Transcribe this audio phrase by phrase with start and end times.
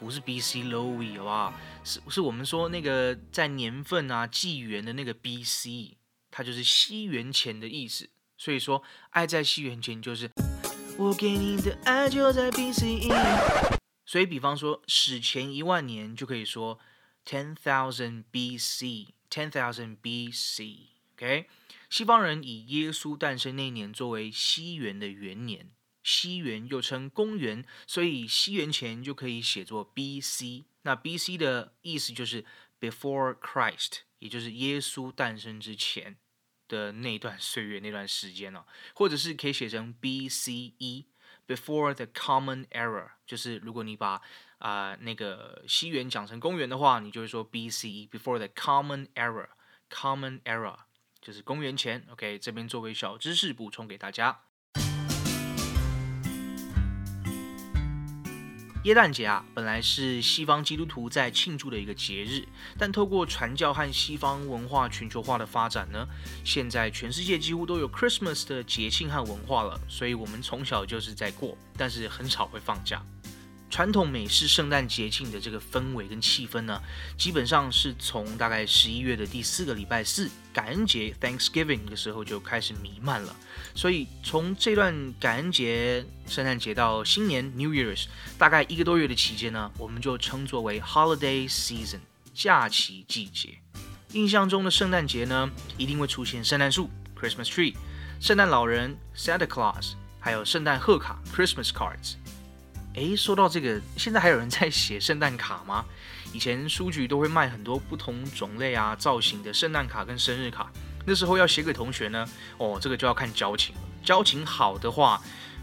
[0.00, 0.64] 不是 B.C.
[0.64, 1.54] Louis 好不好？
[1.84, 5.96] 是是我们说那个在年份啊纪元的那个 B.C.
[6.32, 8.10] 它就是西元前的意思。
[8.38, 10.30] 所以说，爱在西元前就是
[10.96, 13.12] 我给你的爱就在 BCE
[14.06, 16.78] 所以比方说史前一万年就可以说
[17.26, 21.46] ten thousand B.C.，ten thousand B.C.，OK？
[21.90, 25.70] 西方人以耶稣诞生那年作为西元的元年，
[26.02, 31.36] 西元又称公元，所以西元前就可以写作 B.C.，那 B.C.
[31.36, 32.44] 的意思就是
[32.80, 36.16] before Christ，也就是耶稣诞生之前。
[36.68, 38.64] 的那段岁月那段时间哦，
[38.94, 44.20] 或者是可以写成 B C E，before the Common Era，就是如果你把
[44.58, 50.76] 啊那个西元讲成公元的话，你就会说 B C E，before the Common Era，Common Era
[51.20, 52.06] 就是公元前。
[52.10, 54.42] OK，这边作为小知识补充给大家。
[58.84, 62.46] 耶诞节啊，本来是西方基督徒在庆祝的一个节日，
[62.78, 66.06] 但透过传教和西方文化全球化的发展呢，
[66.44, 73.02] 现在全世界几乎都有 Christmas 的节庆和文化了，所以我们从小就是在过，但是很少会放假。
[73.70, 76.80] 传统美式圣诞节庆的这个氛围跟气氛呢，
[77.16, 83.36] 基本上是从大概十一月的第四个礼拜四，感恩节 Thanksgiving 的时候就开始弥漫了。
[83.74, 88.06] 所以从这段感恩节、圣诞节到新年 New Year's，
[88.38, 92.00] 大概一个多月的期间呢，我们就称作为 Holiday Season
[92.34, 93.58] 假期季节。
[94.12, 97.74] 印象中的圣诞节呢，一定会出现圣诞树 Christmas Tree、
[98.18, 102.14] 圣诞老人 Santa Claus，还有圣诞贺卡 Christmas Cards。
[102.98, 105.84] 诶，说到这个，现在还有人在写圣诞卡吗？
[106.32, 110.70] 以前书局都会卖很多不同种类啊、造型的圣诞卡跟生日卡。
[111.06, 112.28] 那时候要写给同学呢，
[112.58, 113.80] 哦，这个就要看交情了。
[114.02, 115.22] 交情好的话，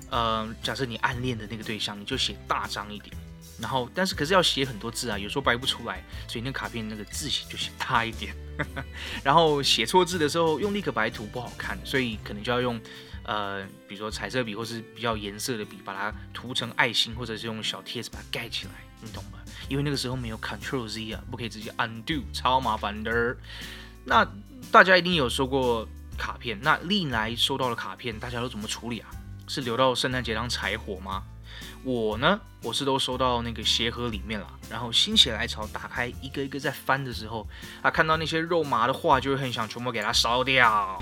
[0.10, 3.14] 呃，假设你暗恋的那个对象，你就写大张一点。
[3.60, 8.34] 然后，但是可是要写很多字啊，有时候掰不出来，所以那卡片那个字写就写大一点。
[9.24, 12.80] 然后写错字的时候，用立可白涂不好看，所以可能就要用。
[13.26, 18.72] 呃，比如说彩色笔或是比较颜色的笔，把它涂成爱心，或者是用小贴纸把它盖起来，
[19.02, 19.40] 你懂吗？
[19.68, 23.36] 因为那个时候没有 Control Z 啊，不可以直接 Undo，超麻烦的。
[24.04, 24.28] 那
[24.72, 25.88] 大家一定有收过
[26.18, 29.10] 卡片，那历来收到的卡片，大家都怎么处理啊？
[29.48, 31.24] 是留到圣诞节当柴火吗？
[31.84, 37.48] 我呢，我是都收到那个鞋盒里面了，然后心血来潮打开一个一个在翻的时候，
[37.82, 41.00] 啊，看到那些肉麻的话，就会很想全部给它烧掉。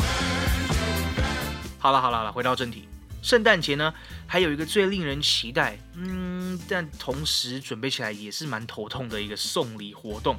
[1.83, 2.88] 好了好了好了，回到正题，
[3.21, 3.94] 圣诞节呢，
[4.25, 10.38] 还有一个最令人期待，嗯，但同时准备起来也是蛮头痛的一个送礼活动，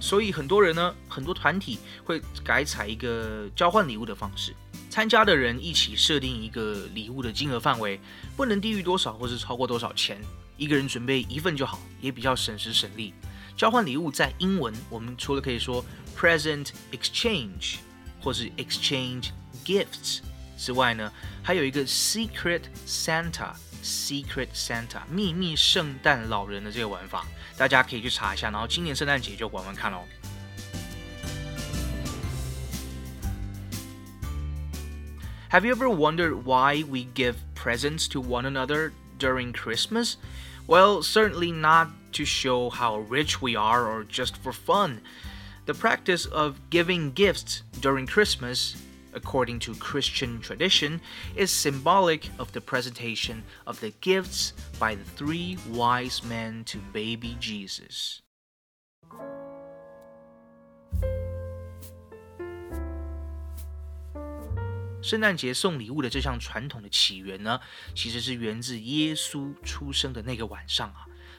[0.00, 4.56] 所以很多人呢，很多团体会改采一个交换礼物的方式，
[4.88, 8.00] 参加的人一起设定一个礼物的金额范围，
[8.34, 10.18] 不能低于多少或是超过多少钱，
[10.56, 13.12] 一个人准备一份就好，也比较省时省力。
[13.54, 15.84] 交换礼物在英文，我们除了可以说
[16.16, 17.80] present exchange
[18.18, 19.28] 或是 exchange
[19.62, 20.20] gifts。
[20.57, 21.11] 之外呢，
[21.41, 27.25] 还有一个 Secret Santa，Secret Santa 秘密圣诞老人的这个玩法，
[27.57, 30.03] 大家可以去查一下，然后今年圣诞节就玩玩看哦。
[35.49, 40.15] Have you ever wondered why we give presents to one another during Christmas?
[40.65, 45.01] Well, certainly not to show how rich we are or just for fun.
[45.65, 48.77] The practice of giving gifts during Christmas,
[49.16, 51.00] according to Christian tradition,
[51.34, 57.36] is symbolic of the presentation of the gifts by the three wise men to baby
[57.40, 58.22] Jesus.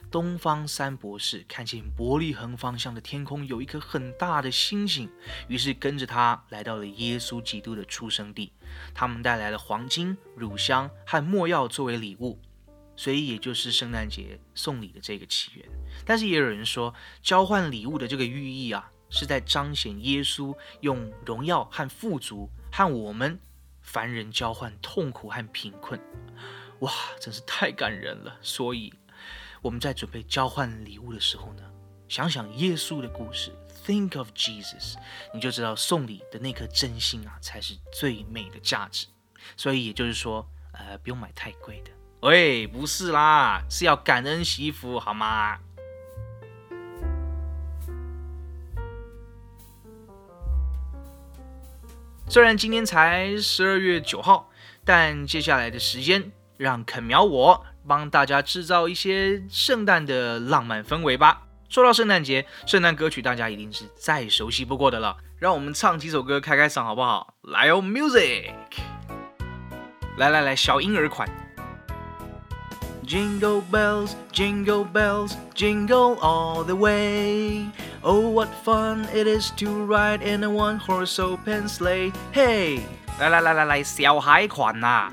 [0.10, 5.10] 东方三博士看见伯利恒方向的天空有一颗很大的星星，
[5.48, 8.52] 于是跟着他来到了耶稣基督的出生地。
[8.94, 12.40] 他们带来了黄金、乳香和没药作为礼物，
[12.96, 15.66] 所以也就是圣诞节送礼的这个起源。
[16.06, 23.40] 但是也有人说，交换礼物的这个寓意啊，是在彰显耶稣用荣耀和富足和我们。
[23.82, 25.98] 凡人交换痛苦和贫困，
[26.80, 28.38] 哇，真是太感人了。
[28.42, 28.94] 所以
[29.62, 31.64] 我们在准备交换礼物的时候呢，
[32.08, 33.52] 想想耶稣的故事
[33.86, 34.96] ，Think of Jesus，
[35.34, 39.08] 你就知道送礼的那颗真心啊，才是最美的价值。
[39.56, 41.92] 所以也就是说，呃，不用买太贵的。
[42.22, 45.60] 喂，不是啦，是要感恩惜福，好吗？
[52.30, 54.50] 虽然今天才十二月九号，
[54.84, 61.44] 但接下来的时间，让肯苗我帮大家制造一些圣诞的浪漫氛围吧。
[61.70, 67.34] 说到圣诞节，圣诞歌曲大家一定是再熟悉不过的了，让我们唱几首歌开开嗓好不好？
[67.44, 68.52] 来哦，music！
[70.18, 71.28] 来来来，小婴儿款。
[73.06, 77.66] Jingle bells, jingle bells, jingle all the way.
[78.02, 82.12] Oh, what fun it is to ride in a one horse open sleigh.
[82.34, 82.82] Hey!
[83.20, 85.12] 来来来来来，小孩款呐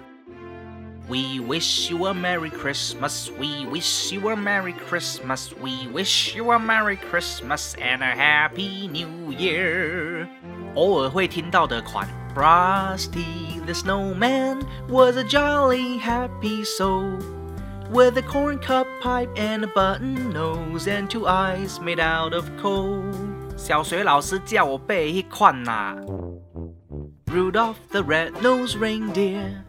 [1.08, 3.32] ！We wish you a Merry Christmas.
[3.32, 5.54] We wish you a Merry Christmas.
[5.54, 10.28] We wish you a Merry Christmas and a Happy New Year.
[10.76, 12.08] 偶尔会听到的款。
[12.36, 17.20] Frosty the snowman was a jolly happy soul
[17.92, 23.04] with a corncob pipe and a button nose and two eyes made out of coal.
[23.58, 25.96] 小学老师叫我背一款呐。
[27.26, 29.64] Rudolph the red-nosed reindeer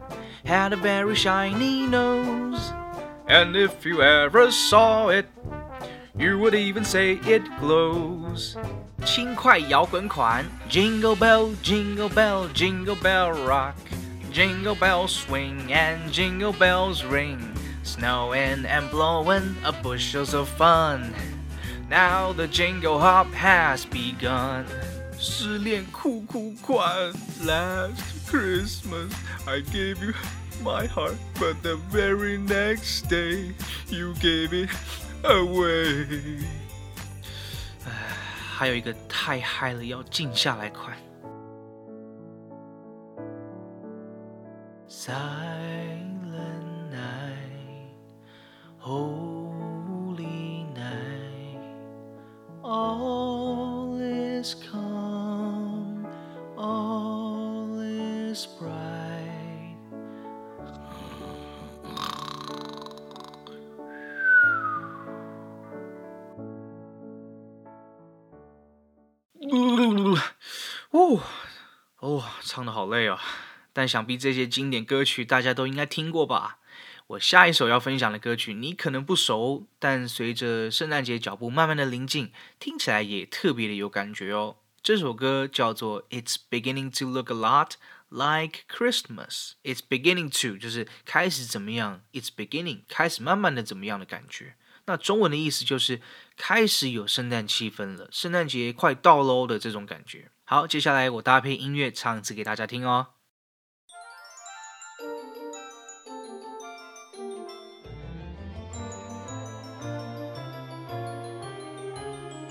[0.45, 2.71] had a very shiny nose,
[3.27, 5.25] and if you ever saw it,
[6.17, 8.55] you would even say it glows.
[9.03, 13.75] 轻快摇滚款，Jingle bell, jingle bell, jingle bell rock,
[14.31, 17.39] jingle bells swing and jingle bells ring.
[17.83, 21.15] Snowing and blowing a bushels of fun.
[21.89, 24.65] Now the jingle hop has begun.
[25.17, 27.11] 失恋哭哭款
[27.43, 29.13] Last Christmas
[29.45, 30.13] I gave you
[30.63, 33.53] my heart, but the very next day
[33.89, 34.69] you gave it
[35.23, 36.43] away.
[38.57, 40.95] 还有一个太嗨了，要静下来款。
[48.81, 51.61] holy night,
[52.63, 53.34] all
[72.88, 73.20] 累啊！
[73.72, 76.58] 但想必这些经典歌曲大家都应该听过吧？
[77.08, 84.56] 我下一首要分享的歌曲，你可能不熟，但随着圣诞节脚步慢慢的临近，听起来也特别的有感觉哦。
[84.82, 87.72] 这首歌叫做《It's Beginning to Look a Lot
[88.08, 94.54] Like Christmas》，It's beginning to 就是开始怎么样，It's beginning 开始慢慢的怎么样的感觉。
[94.86, 96.00] 那中文的意思就是
[96.36, 100.30] 开始有圣诞气氛了，圣诞节快到喽的这种感觉。
[100.45, 103.07] 好，接下来我搭配音乐唱一次给大家听哦。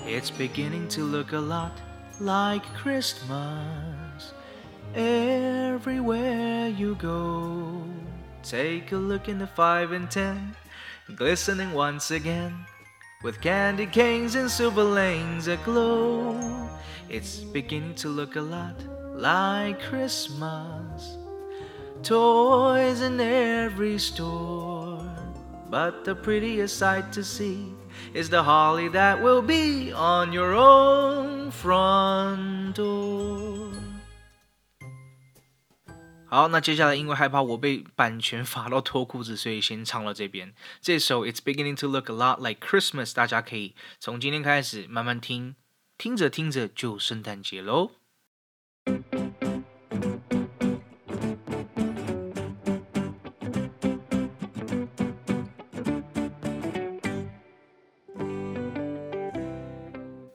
[0.05, 1.71] It's beginning to look a lot
[2.19, 4.33] like Christmas
[4.93, 7.85] everywhere you go.
[8.43, 10.53] Take a look in the 5 and 10,
[11.15, 12.65] glistening once again,
[13.23, 16.35] with candy canes and silver lanes aglow.
[17.09, 18.75] It's beginning to look a lot
[19.15, 21.17] like Christmas.
[22.03, 24.99] toys in every store.
[25.69, 27.73] But the prettiest sight to see
[28.13, 33.71] is the holly that will be on your own front door.
[36.25, 40.53] 好，那接下来因为害怕我被版权罚到脱裤子，所以先唱到这边。
[40.81, 45.55] 这首 It's beginning to look a lot like Christmas，大家可以从今天开始慢慢听，
[45.98, 47.92] 听着听着就圣诞节喽。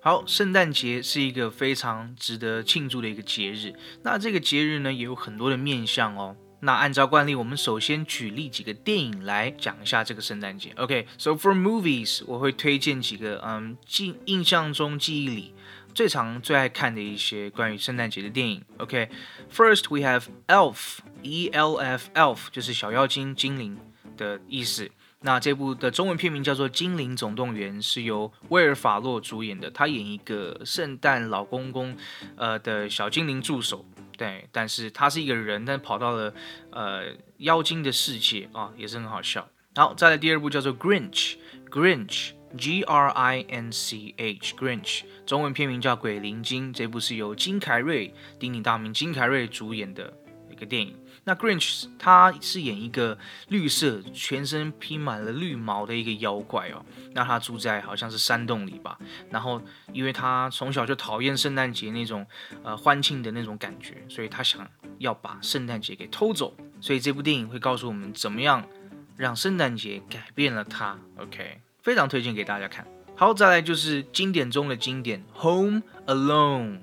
[0.04, 3.76] 好，圣诞节是一个非常值得庆祝的一个节日。
[4.04, 6.36] 那这个节日呢，也有很多的面向哦。
[6.62, 10.72] 那按照惯例，我们首先举例几个电影来讲一下这个圣诞节。
[10.78, 15.54] OK，so for movies，我会推荐几个嗯记印象中记忆里
[15.94, 18.64] 最常最爱看的一些关于圣诞节的电影。
[18.78, 23.78] OK，first we have Elf，E L F，Elf 就是小妖精、精灵
[24.16, 24.90] 的意思。
[25.24, 29.70] 那这部的中文片名叫做《精灵总动员》，是由威尔·法洛主演的。
[29.70, 31.96] 他演一个圣诞老公公，
[32.36, 33.86] 呃的小精灵助手，
[34.22, 36.32] 对，但是他是一个人，但跑到了
[36.70, 37.06] 呃
[37.38, 39.50] 妖精的世界啊，也是很好笑。
[39.74, 41.38] 好，再来第二部叫做《Grinch》
[41.72, 46.72] ，Grinch，G R I N C H，Grinch，中文片名叫《鬼灵精》。
[46.78, 50.14] 这部是由金凯瑞，鼎鼎大名金凯瑞主演的
[50.52, 50.96] 一个电影。
[51.24, 53.18] 那 Grinch 他是演一个
[53.50, 56.84] 绿色、全身披满了绿毛的一个妖怪哦。
[57.14, 58.98] 那他住在好像是山洞里吧。
[59.30, 59.62] 然后
[59.94, 62.26] 因为他从小就讨厌圣诞节那种
[62.64, 66.56] 呃欢庆的那种感觉，所以他想要把圣诞节给偷走。
[66.80, 68.68] 所以这部电影会告诉我们怎么样
[69.16, 70.98] 让圣诞节改变了他。
[71.18, 72.88] OK，非常推荐给大家看。
[73.16, 76.80] 好，再来就是经典中的经典，《Home Alone》。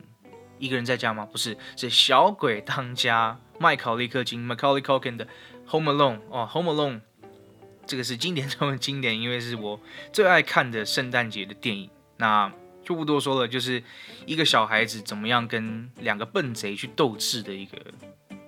[0.60, 1.26] 一个人在家吗？
[1.26, 3.36] 不是，是小鬼当家。
[3.58, 5.26] 麦考利克金 （Macaulay Culkin） 的
[5.70, 6.96] 《Home Alone》哦，《Home Alone》
[7.86, 9.80] 这个是经典中的经典，因为是我
[10.12, 11.90] 最爱看的圣诞节的电影。
[12.16, 12.52] 那
[12.84, 13.82] 就不多说了，就是
[14.26, 17.78] 一个小孩子怎么样跟两个笨贼去斗智的一个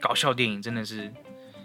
[0.01, 1.13] 搞笑电影，真的是。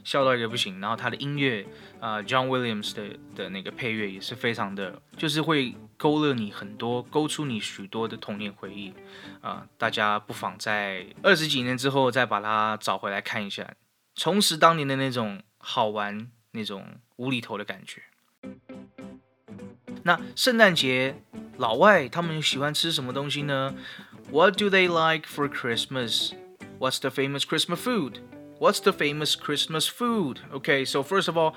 [0.05, 1.65] 笑到一个不行，然后他的音乐，
[1.99, 8.93] 呃，John Williams 的的那个配乐也是非常的，就是会勾勒你很多，勾出你许多的童年回忆，
[9.41, 13.73] 啊，大家不妨在二十几年之后再把它找回来看一下，
[14.13, 16.85] 重拾当年的那种好玩、那种
[17.15, 18.03] 无厘头的感觉。
[20.03, 21.19] 那圣诞节
[21.57, 23.73] 老外他们喜欢吃什么东西呢
[24.29, 26.33] ？What do they like for Christmas?
[26.77, 28.19] What's the famous Christmas food?
[28.57, 30.39] What's the famous Christmas food?
[30.53, 31.55] Okay, so first of all,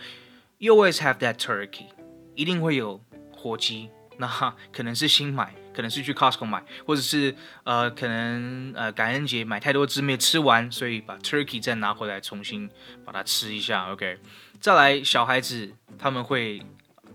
[0.59, 1.87] you always have that turkey.
[2.35, 3.01] 一定会有
[3.31, 4.27] 火鸡，那
[4.73, 12.69] 可能是新买，可能是去 Costco 买，或者是呃，可能呃感恩节买太多只没吃完，所以把 turkey 再拿回来重新
[13.05, 13.93] 把它吃一下。
[13.93, 14.19] OK，
[14.61, 16.61] 再来小孩子他们会。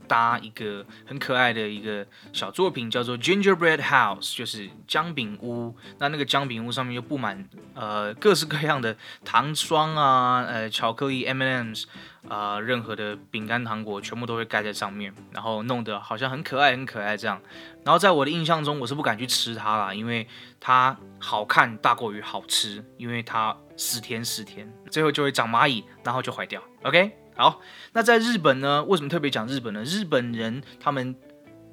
[0.08, 5.76] 搭一个很可爱的一个小作品，叫做 Gingerbread House，就是姜饼屋。
[6.00, 11.86] 那那个姜饼屋上面又布满呃各式各样的糖霜啊，呃巧克力 M&M's
[12.28, 17.42] 啊，任何的饼干糖果全部都会盖在上面，然后弄得好像很可爱很可爱这样。
[17.84, 20.28] 然后在我的印象中，我是不敢去吃它啦，因为
[20.60, 26.62] 它好看大过于好吃，因为它死甜死甜，最后就会长蚂蚁，然后就坏掉。
[26.84, 27.23] OK。
[27.36, 27.62] 好，
[27.94, 28.84] 那在日本呢？
[28.84, 29.84] 为什么特别讲日本呢？
[29.84, 31.16] 日本人他们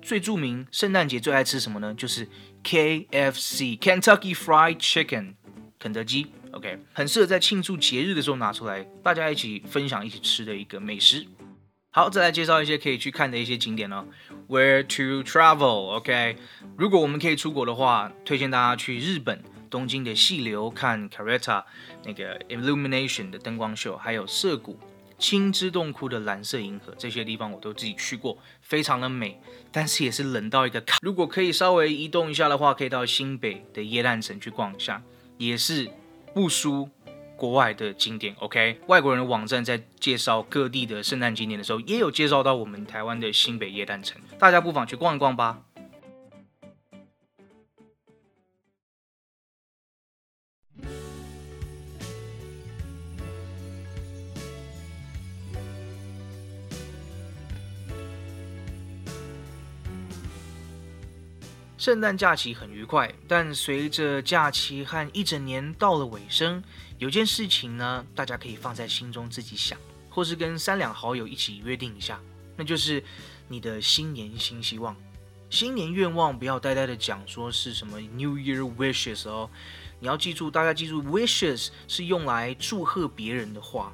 [0.00, 1.94] 最著名圣诞节最爱吃什么呢？
[1.94, 2.26] 就是
[2.62, 5.34] K F C（Kentucky Fried Chicken），
[5.78, 6.28] 肯德基。
[6.52, 11.26] OK，很适合在庆祝节日的时候拿出来，大家一起分享、一起吃的一个美食。
[11.92, 14.06] 好，再来介绍一些可以去看的一些景点呢。
[14.48, 16.36] Where to travel？OK，
[16.76, 21.64] 如果我们可以出国的话，推荐大家去日本东京的细流看 c a r e t a
[22.04, 24.78] 那个 Illumination 的灯光秀，还有涩谷。
[25.20, 29.38] 青之洞窟的蓝色银河，这些地方我都自己去过，非常的美，
[29.70, 30.96] 但是也是冷到一个卡。
[31.02, 35.02] 如果可以稍微移动一下的话，可以到新北的耶诞城去逛一下，
[35.36, 35.90] 也是
[36.34, 36.88] 不输
[37.36, 38.34] 国外的景点。
[38.38, 45.60] OK，外国人的网站在介绍各地的圣诞景点的时候，也有介绍到我们台湾的新北耶诞城，大家不妨去逛一逛吧。
[61.80, 66.62] 圣诞假期很愉快，但随着假期和一整年到了尾声，
[66.98, 69.78] 有件事情呢，大家可以放在心中自己想，
[70.10, 72.20] 或是跟三两好友一起约定一下，
[72.54, 73.02] 那就是
[73.48, 74.94] 你的新年新希望。
[75.48, 79.48] 新年愿望不要呆呆的讲说是什么 New Year wishes 哦，
[80.00, 83.90] 你要记住，大家记住，wishes 是用来祝贺别人的话，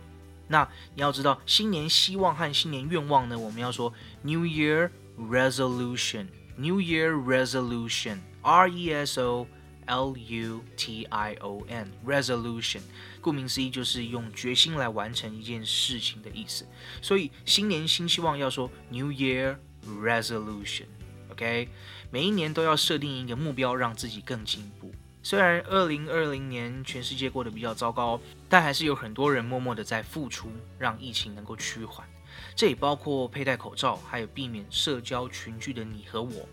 [0.49, 9.46] 那你要知道，新年希望和新年愿望呢，我们要说 New Year Resolution New Year Resolution，R E S O
[9.86, 12.80] L U T I O N，Resolution，
[13.20, 16.66] 顾名思义就是用决心来完成一件事情的意思。
[17.02, 21.68] 所以新年新希望要说 New Year Resolution，OK，
[22.10, 24.92] 每一年都要设定一个目标，让自己更进步。
[25.22, 30.48] 虽然二零二零年全世界过得比较糟糕，但还是有很多人默默的在付出，
[30.78, 32.06] 让疫情能够趋缓。
[32.55, 36.49] 这也包括佩戴口罩，还有避免社交群聚的你和我。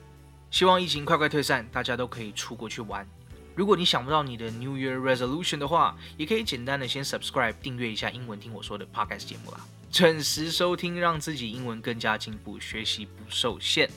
[0.51, 3.07] 希望疫情快快退散，大家都可以出国去玩。
[3.55, 9.59] 如果你想不到你的 New Year Resolution 的话，也可以简单的先 subscribe 订阅一下英文听我说的 podcast 节目啦，
[9.91, 13.89] 准时收听，让自己英文更加进步，学习不受限。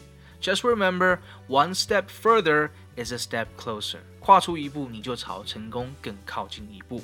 [0.43, 4.01] Just remember, one step further is a step closer.
[4.21, 7.03] 跨出一步，你就朝成功更靠近一步。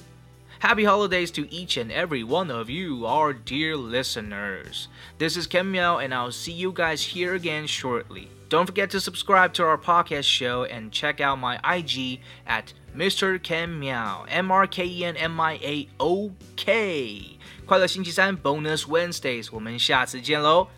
[0.62, 4.88] Happy holidays to each and every one of you, our dear listeners.
[5.20, 8.30] This is Ken Miao, and I'll see you guys here again shortly.
[8.50, 13.42] Don't forget to subscribe to our podcast show and check out my IG at Mr.
[13.42, 17.38] Ken Miao, M R K E N M I A O K.
[17.66, 20.70] 快乐星期三 Bonus Wednesdays，我们下次见喽，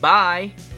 [0.00, 0.71] 拜。